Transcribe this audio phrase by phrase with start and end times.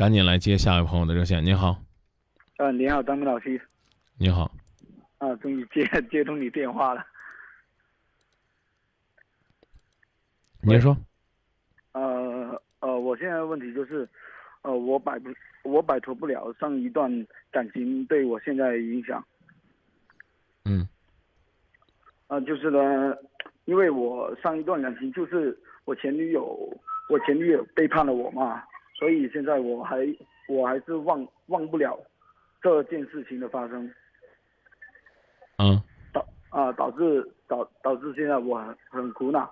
[0.00, 1.44] 赶紧来接下一位朋友的热线。
[1.44, 1.76] 您好，
[2.56, 3.60] 啊，你好，张明老师。
[4.16, 4.50] 你好，
[5.18, 7.04] 啊，终于接 接通你电话了。
[10.62, 10.96] 您说，
[11.92, 14.08] 呃呃，我现在的问题就是，
[14.62, 15.28] 呃，我摆不，
[15.64, 19.22] 我摆脱不了上一段感情对我现在的影响。
[20.64, 20.88] 嗯
[22.28, 23.14] 啊、就是呢，
[23.66, 25.54] 因为我上一段感情就是
[25.84, 26.58] 我前女友，
[27.10, 28.64] 我前女友背叛了我嘛，
[29.00, 29.96] 所以现在我还
[30.46, 31.98] 我还是忘忘不了
[32.60, 33.90] 这件事情的发生，
[35.56, 35.82] 嗯，
[36.12, 39.50] 导啊、导致导导致现在我很很苦恼，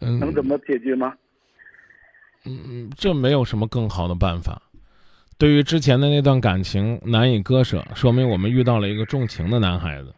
[0.00, 1.16] 嗯能怎么解决吗？
[2.44, 4.60] 嗯，这没有什么更好的办法。
[5.38, 10.12] 对于之前的那段感情难以割舍，说明我们遇到了一个重情的男孩子。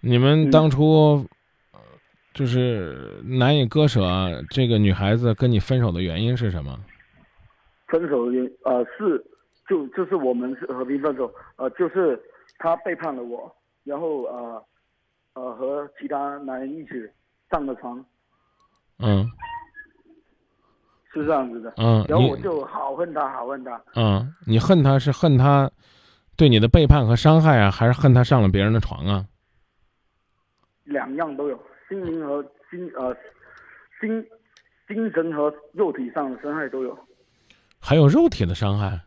[0.00, 1.26] 你们嗯当初呃
[2.32, 4.02] 就是难以割舍，
[4.50, 6.78] 这个女孩子跟你分手的原因是什么？
[7.88, 9.24] 分手原呃是
[9.68, 12.20] 就就是我们是和平分手，呃就是
[12.58, 14.64] 他背叛了我，然后呃
[15.34, 16.90] 呃和其他男人一起
[17.50, 18.04] 上了床，
[19.00, 19.28] 嗯
[21.12, 21.74] 是这样子的。
[21.78, 23.82] 嗯，然后我就好恨他，好恨他。
[23.96, 25.68] 嗯，你恨他是恨他
[26.36, 29.26] 对你的背叛和伤害啊，还是恨他上了别人的床啊？
[30.84, 33.14] 两样都有，心灵和心呃
[34.00, 34.24] 精
[34.88, 36.98] 精神和肉体上的伤害都有。
[37.80, 38.98] 还有肉体的伤害？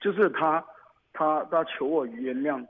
[0.00, 0.64] 就是他
[1.12, 2.66] 他他求我原谅，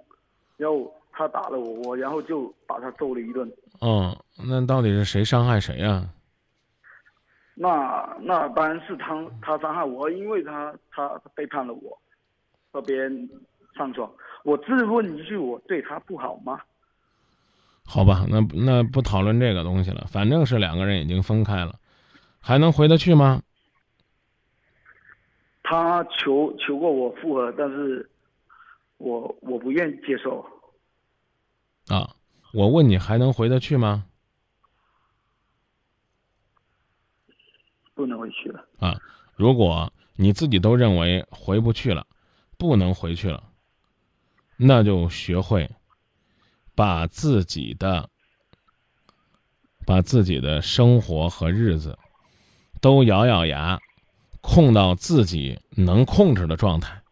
[0.56, 3.50] 然后他打了我，我然后就把他揍了一顿。
[3.80, 4.14] 嗯，
[4.46, 6.04] 那到底是谁伤害谁呀、
[7.54, 11.96] 那那当然是他他伤害我，因为他他背叛了我，
[12.72, 13.30] 和别人
[13.76, 14.12] 上床。
[14.42, 16.60] 我自问一句，我对他不好吗？
[17.92, 21.80] 好吧，那那不讨论这个东西了，反正是两个人已经分开了，
[22.38, 23.42] 还能回得去吗？
[25.64, 28.08] 他求求过我复合，但是
[28.98, 30.46] 我我不愿意接受。
[31.89, 32.14] 啊，
[32.52, 34.07] 我问你还能回得去吗？
[37.95, 38.64] 不能回去了。
[38.78, 38.96] 啊，
[39.34, 42.07] 如果你自己都认为回不去了，
[42.57, 43.42] 不能回去了，
[44.57, 45.68] 那就学会
[46.75, 48.08] 把自己的
[49.86, 51.98] 把自己的生活和日子
[52.81, 53.79] 都咬咬牙，
[54.41, 57.03] 控到自己能控制的状态，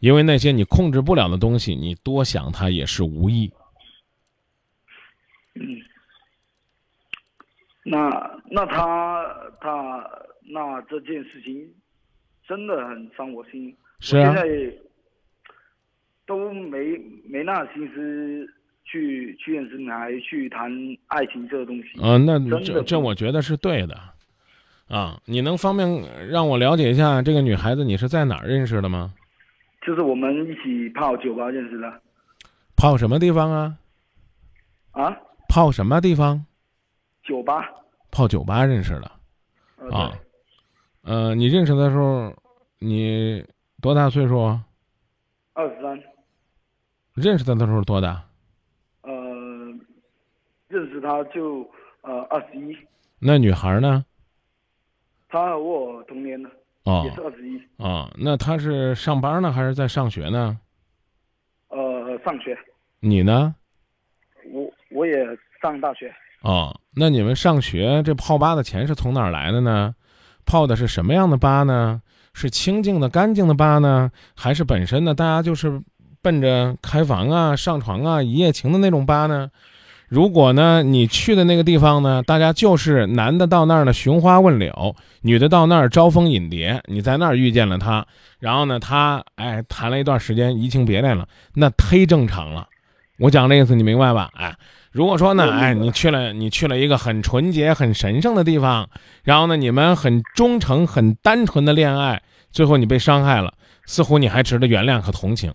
[0.00, 3.52] 因为那些你控制不了的东西，你多想它也是无益。
[5.54, 5.82] 嗯，
[7.82, 10.08] 那那他他
[10.42, 11.74] 那这件事情
[12.46, 13.76] 真的很伤我心。
[13.98, 14.78] 是啊我现在
[16.24, 18.54] 都没没那心思
[18.90, 20.70] 去去认识男孩，去谈
[21.06, 22.00] 爱情这个东西。
[22.02, 23.96] 嗯、那这这我觉得是对的，
[24.88, 25.88] 啊，你能方便
[26.28, 29.14] 让我了解一下这个女孩子你是在哪儿认识的吗？
[29.86, 32.00] 就是我们一起泡酒吧认识的
[32.76, 33.76] 泡什么地方啊？
[34.90, 35.16] 啊，
[35.48, 36.44] 泡什么地方？
[37.22, 37.64] 酒吧。
[38.10, 39.10] 泡酒吧认识的
[39.76, 40.12] 呃、啊。
[41.02, 42.34] 呃，你认识的时候，
[42.80, 43.44] 你
[43.80, 44.64] 多大岁数啊？
[45.54, 46.02] 二十三。
[47.14, 48.22] 认识他的时候多大？
[50.70, 51.68] 呃，认识他就
[52.02, 52.76] 呃二十一，
[53.18, 54.04] 那女孩呢？
[55.28, 56.50] 她和我同年的，
[56.84, 57.60] 哦也是二十一。
[57.76, 60.58] 哦，那她是上班呢，还是在上学呢？
[61.68, 62.56] 呃，上学，
[63.00, 63.54] 你呢？
[64.52, 65.24] 我我也
[65.60, 66.12] 上大学。
[66.42, 69.94] 哦，那你们上学这泡吧的钱是从哪儿来的呢？
[70.46, 72.02] 泡的是什么样的吧呢？
[72.32, 74.10] 是清净的、干净的吧呢？
[74.36, 75.14] 还是本身呢？
[75.14, 75.80] 大家就是
[76.22, 79.50] 奔着开房啊、上床啊、一夜情的那种吧呢？
[80.10, 88.04] 如果呢，你去的那个地方呢，大家就是男的到那儿呢寻花问柳，女的到那儿招蜂引蝶，你在那儿遇见了他，
[88.40, 92.66] 然后呢，他哎谈了一段时间移情别恋了，那忒正常了。
[93.20, 94.30] 我讲这意思你明白吧？
[94.34, 94.52] 哎，
[94.90, 98.90] 如果说呢，哎，你去了，你去了一个很纯洁、很神圣的地方，
[99.22, 102.20] 然后呢，你们很忠诚、很单纯的恋爱，
[102.50, 103.54] 最后你被伤害了，
[103.86, 105.54] 似乎你还值得原谅和同情。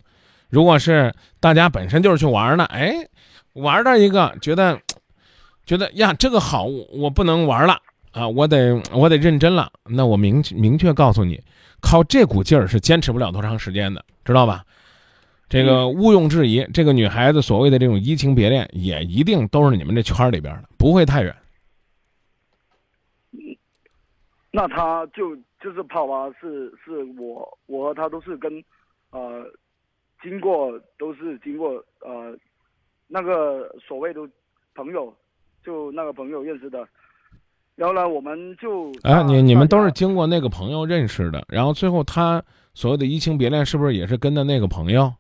[0.50, 2.94] 如果是大家本身就是去玩呢，哎，
[3.56, 4.80] 玩到一个觉得，
[5.66, 7.78] 觉得呀这个好，我不能玩了
[8.12, 9.72] 啊，我得我得认真了。
[9.90, 11.42] 那我明明确告诉你，
[11.81, 14.63] 靠这股劲儿是坚持不了多长时间的，知道吧？
[15.48, 21.36] 这个毋庸置疑，这个女孩子所谓的这种移情别恋，也一定都是你们这圈里边的，不会太远。
[24.51, 28.63] 那他就就是泡吧，是是我我和他都是跟
[29.12, 29.46] 呃
[30.24, 32.36] 经过都是经过呃
[33.07, 34.22] 那个所谓的
[34.74, 35.13] 朋友，
[35.63, 36.88] 就那个朋友认识的，
[37.75, 42.44] 然后呢，我们就啊，你你们都是经过那个朋友认识的，然后最后他
[42.74, 45.13] 所谓的移情别恋，是不是也是跟的那个朋友？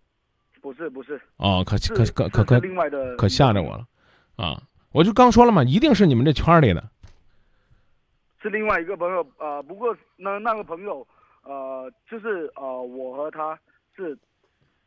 [0.61, 3.87] 不是不是，哦，可可可可可另外的可吓着我了，
[4.35, 4.59] 啊！
[4.91, 6.83] 我就刚说了嘛，一定是你们这圈里的。
[8.41, 11.05] 是另外一个朋友，呃，不过那那个朋友，
[11.43, 13.59] 呃，就是呃，我和他
[13.95, 14.17] 是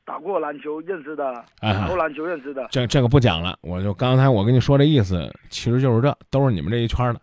[0.08, 1.26] 打过篮球认识的，
[1.60, 7.20] 啊打过篮球认识的，这这个不讲了，我就刚才我跟你说这意思，其实就是这，都是你们这一圈的，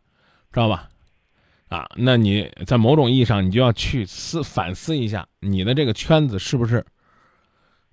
[0.53, 0.87] 知道吧？
[1.67, 6.85] 啊，那你在某种意义上，你就要去思反思一下，你的这个圈子是不是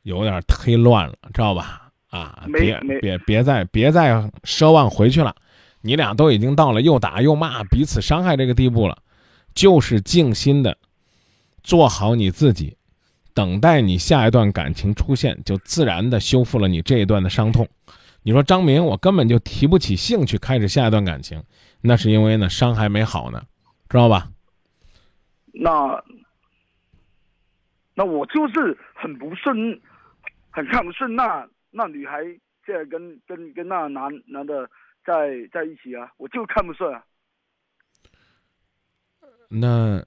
[0.02, 1.88] 有点忒乱了，知道吧？
[2.10, 4.12] 啊，别别别再别再
[4.44, 5.34] 奢望回去了，
[5.80, 8.98] 你俩都已经到了又打又骂、彼此伤害这个地步了，
[9.54, 10.76] 就是静心的
[11.62, 12.76] 做好你自己，
[13.34, 17.69] 等待你下一段感情出现，就自然的修复了你这一段的伤痛。
[18.23, 21.43] 你说张明，我根本就提不起兴趣开始下一段感情，
[21.81, 23.43] 那是因为呢伤还没好呢，
[23.88, 24.29] 知道吧？
[25.55, 26.02] 那
[27.94, 29.81] 那我就是很不顺，
[30.50, 32.23] 很看不顺那那女孩
[32.64, 34.70] 现在跟跟跟那男男的
[35.05, 37.05] 在在一起啊，我就看不顺啊。
[39.49, 40.02] 那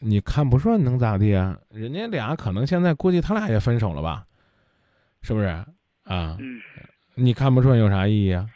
[0.00, 1.56] 你看不顺能咋地啊？
[1.70, 4.24] 人家俩可能现在估计他俩也分手了吧？
[5.22, 6.36] 是不是啊？
[6.38, 6.58] 嗯，
[7.14, 8.46] 你看不顺有啥意义啊？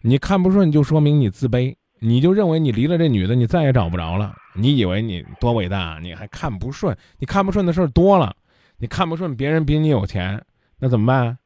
[0.00, 4.34] 你看不顺就说明你自卑，你就认为你离了这女的你再也找不着了。
[4.54, 5.98] 你以为你多伟大？
[6.02, 6.96] 你还看不顺？
[7.18, 8.34] 你看不顺的事儿多了，
[8.78, 10.44] 你看不顺别人比你有钱，
[10.80, 11.38] 那怎么办？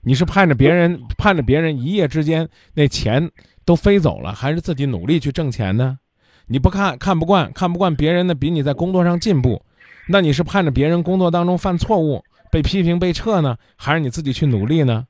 [0.00, 3.30] 你是盼着别人盼着别人一夜之间那钱
[3.64, 5.98] 都飞走了，还是自己努力去挣钱呢？
[6.46, 9.64] 你不看看不惯看不惯别人的比你在工作上进步，
[10.08, 15.06] 那你是盼着别人工作当中犯错误被批评被撤呢，还是你自己去努力呢？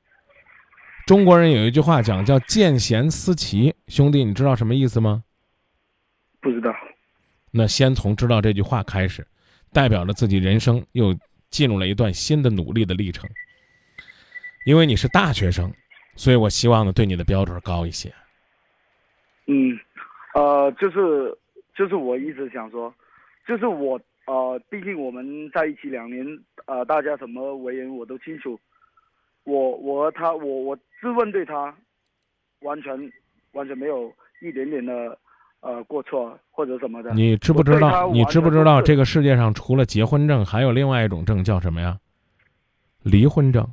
[1.06, 5.24] 中国人有一句话讲叫“见贤思齐”，兄弟，你知道什么意思吗？
[6.40, 6.72] 不知道。
[7.50, 9.26] 那先从知道这句话开始，
[9.72, 11.12] 代表着自己人生又
[11.50, 13.28] 进入了一段新的努力的历程。
[14.64, 15.72] 因为你是大学生，
[16.14, 18.14] 所以我希望呢对你的标准高一些。
[19.48, 19.76] 嗯，
[20.34, 21.36] 呃，就是
[21.74, 22.92] 就是我一直想说，
[23.46, 26.26] 就是我呃，毕竟我们在一起两年，
[26.66, 28.58] 呃，大家什么为人我都清楚。
[29.44, 31.74] 我我和他，我我自问对他，
[32.60, 33.12] 完全
[33.52, 35.18] 完全没有一点点的
[35.60, 37.12] 呃过错或者什么的。
[37.12, 38.10] 你知不知道？
[38.12, 41.98] 你知不知道这个世界上除了结婚证，还有另外一种证叫什么呀？
[43.02, 43.66] 离婚证。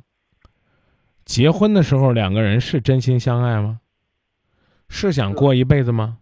[1.24, 3.80] 结婚的时候两个人是真心相爱吗？
[4.88, 6.18] 是想过一辈子吗？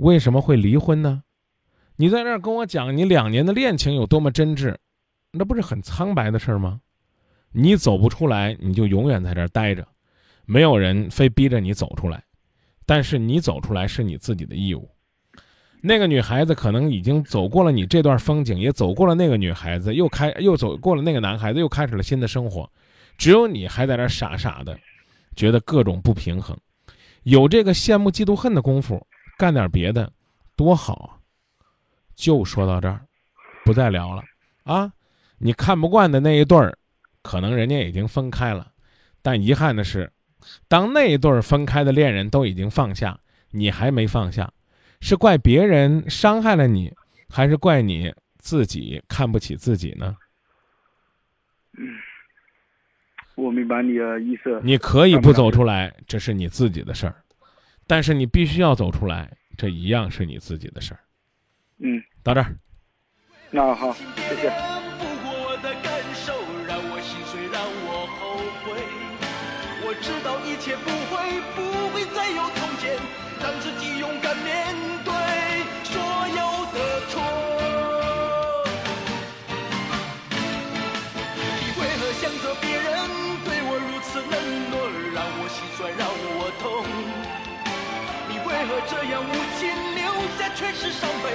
[0.00, 1.22] 为什么会离婚呢？
[1.96, 4.74] 你在这儿跟我讲你两年的恋情有多么真挚，
[5.30, 6.80] 那不是很苍白的事儿吗？
[7.52, 9.86] 你走不出来，你就永远在这儿待着，
[10.46, 12.24] 没有人非逼着你走出来，
[12.86, 14.88] 但是你走出来是你自己的义务。
[15.82, 22.70] 那个女孩子可能已经走过了你这段风景，也走过了那个女孩子，又开又走过了那个男孩子，又开始了新的生活。
[23.18, 24.78] 只有你还在这傻傻的，
[25.36, 26.56] 觉得各种不平衡，
[27.24, 29.06] 有这个羡慕嫉妒恨的功夫，
[29.40, 30.12] 干点别的
[30.54, 31.16] 多好啊！
[32.14, 33.00] 就说到这儿，
[33.64, 34.22] 不再聊了
[34.64, 34.92] 啊！
[35.38, 36.76] 你看不惯的那一对儿，
[37.22, 38.70] 可能人家已经分开了，
[39.22, 40.12] 但遗憾的是，
[40.68, 43.18] 当那一对儿分开的恋人都已经放下，
[43.52, 44.52] 你还没放下，
[45.00, 46.92] 是怪别人伤害了你，
[47.30, 50.14] 还是怪你自己看不起自己呢？
[51.78, 51.88] 嗯
[53.36, 54.60] 我明白你的意思。
[54.62, 57.24] 你可以不走出来，这是你自己的事儿，
[57.90, 59.28] 但是你必须要走出来，
[59.58, 61.00] 这一样是你自己的事儿。
[61.82, 62.54] 嗯，到这儿，
[63.50, 64.46] 那好，谢谢。
[65.26, 66.32] 我的感受
[66.68, 68.78] 让我心碎，让我后悔。
[69.82, 71.58] 我知道一切不会，不
[71.90, 72.94] 会再有从前，
[73.42, 74.70] 让自己勇敢面
[75.02, 75.10] 对
[75.82, 75.98] 所
[76.30, 76.78] 有的
[77.10, 77.18] 错。
[81.58, 82.86] 你为何想着别人
[83.42, 84.30] 对我如此冷
[84.70, 84.78] 落，
[85.10, 86.39] 让我心酸，让我
[88.70, 89.66] 何这样无情，
[89.98, 90.06] 留
[90.38, 91.34] 下全是伤悲，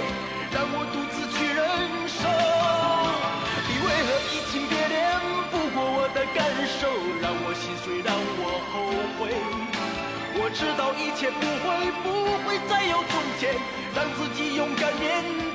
[0.55, 1.59] 让我独自去忍
[2.07, 2.23] 受？
[3.67, 5.03] 你为何移情别恋，
[5.51, 6.47] 不顾我的感
[6.79, 6.87] 受，
[7.19, 8.87] 让我心碎，让我后
[9.19, 9.35] 悔。
[10.37, 12.07] 我知道一切不会，不
[12.47, 13.51] 会再有从前，
[13.93, 15.03] 让自己勇敢面